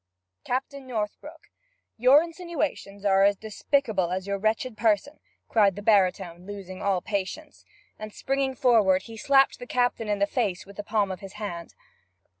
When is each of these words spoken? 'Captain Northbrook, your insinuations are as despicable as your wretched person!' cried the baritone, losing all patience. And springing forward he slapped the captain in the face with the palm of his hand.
'Captain 0.43 0.87
Northbrook, 0.87 1.51
your 1.95 2.23
insinuations 2.23 3.05
are 3.05 3.23
as 3.23 3.35
despicable 3.37 4.09
as 4.09 4.25
your 4.25 4.39
wretched 4.39 4.75
person!' 4.75 5.19
cried 5.47 5.75
the 5.75 5.81
baritone, 5.83 6.43
losing 6.47 6.81
all 6.81 7.01
patience. 7.03 7.65
And 7.99 8.11
springing 8.11 8.55
forward 8.55 9.03
he 9.03 9.15
slapped 9.15 9.59
the 9.59 9.67
captain 9.67 10.07
in 10.07 10.17
the 10.17 10.25
face 10.25 10.65
with 10.65 10.77
the 10.77 10.83
palm 10.83 11.11
of 11.11 11.19
his 11.19 11.33
hand. 11.33 11.75